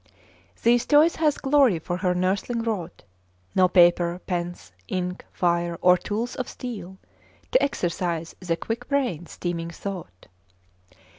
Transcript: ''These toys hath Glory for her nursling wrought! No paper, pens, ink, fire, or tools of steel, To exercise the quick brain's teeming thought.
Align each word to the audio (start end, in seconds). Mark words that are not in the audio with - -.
''These 0.63 0.87
toys 0.87 1.17
hath 1.17 1.43
Glory 1.43 1.77
for 1.77 1.97
her 1.97 2.15
nursling 2.15 2.63
wrought! 2.63 3.03
No 3.53 3.67
paper, 3.67 4.19
pens, 4.25 4.71
ink, 4.87 5.23
fire, 5.31 5.77
or 5.79 5.95
tools 5.95 6.33
of 6.37 6.49
steel, 6.49 6.97
To 7.51 7.61
exercise 7.61 8.33
the 8.39 8.57
quick 8.57 8.87
brain's 8.89 9.37
teeming 9.37 9.69
thought. 9.69 10.25